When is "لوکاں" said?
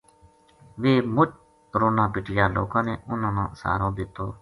2.55-2.83